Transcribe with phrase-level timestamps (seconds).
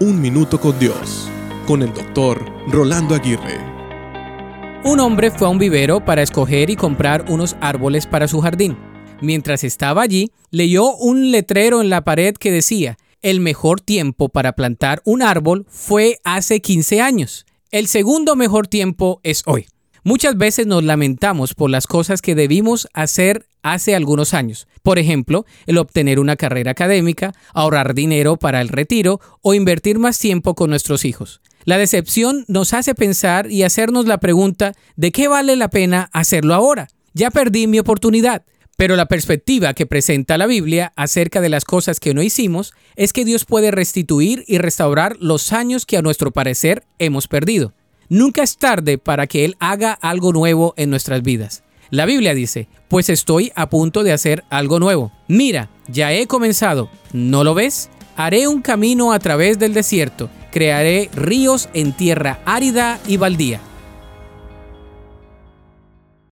[0.00, 1.28] Un Minuto con Dios,
[1.68, 3.60] con el doctor Rolando Aguirre.
[4.82, 8.76] Un hombre fue a un vivero para escoger y comprar unos árboles para su jardín.
[9.20, 14.54] Mientras estaba allí, leyó un letrero en la pared que decía, el mejor tiempo para
[14.54, 17.46] plantar un árbol fue hace 15 años.
[17.70, 19.68] El segundo mejor tiempo es hoy.
[20.06, 24.68] Muchas veces nos lamentamos por las cosas que debimos hacer hace algunos años.
[24.82, 30.18] Por ejemplo, el obtener una carrera académica, ahorrar dinero para el retiro o invertir más
[30.18, 31.40] tiempo con nuestros hijos.
[31.64, 36.52] La decepción nos hace pensar y hacernos la pregunta de qué vale la pena hacerlo
[36.52, 36.88] ahora.
[37.14, 38.44] Ya perdí mi oportunidad.
[38.76, 43.14] Pero la perspectiva que presenta la Biblia acerca de las cosas que no hicimos es
[43.14, 47.72] que Dios puede restituir y restaurar los años que a nuestro parecer hemos perdido.
[48.08, 51.62] Nunca es tarde para que Él haga algo nuevo en nuestras vidas.
[51.90, 55.12] La Biblia dice, pues estoy a punto de hacer algo nuevo.
[55.28, 56.88] Mira, ya he comenzado.
[57.12, 57.90] ¿No lo ves?
[58.16, 63.60] Haré un camino a través del desierto, crearé ríos en tierra árida y baldía.